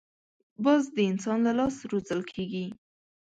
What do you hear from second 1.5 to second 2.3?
لاس روزل